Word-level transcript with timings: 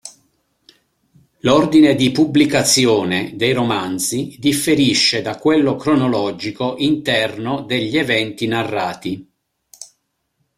L'ordine 1.41 1.93
di 1.93 2.11
pubblicazione 2.11 3.35
dei 3.35 3.53
romanzi 3.53 4.35
differisce 4.39 5.21
da 5.21 5.37
quello 5.37 5.75
cronologico 5.75 6.73
interno 6.79 7.61
degli 7.61 7.99
eventi 7.99 8.47
narrati. 8.47 9.31